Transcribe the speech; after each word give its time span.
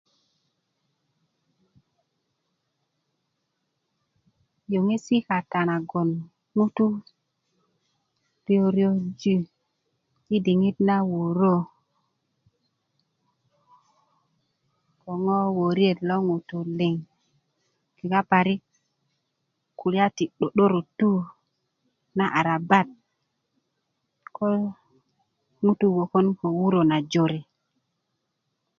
yäkesi 4.71 5.17
kata 5.27 5.59
nagoŋ 5.69 6.09
ŋutú 6.57 6.87
raraji 8.75 9.35
i 10.35 10.37
diŋit 10.45 10.77
na 10.87 10.97
wörö 11.11 11.55
ko 15.01 15.11
ŋo 15.23 15.37
wöriayet 15.57 15.99
lo 16.09 16.15
ŋutú 16.27 16.57
liŋ 16.79 16.95
kega 17.97 18.21
parik 18.29 18.61
kulya 19.79 20.05
ti 20.17 20.25
totorotu 20.37 21.11
na 22.17 22.25
arabat 22.39 22.87
ko 24.35 24.47
ŋutú 25.65 25.87
wäkän 25.97 26.27
ko 26.39 26.45
wörä 26.57 26.81
na 26.91 26.97
jore 27.11 27.41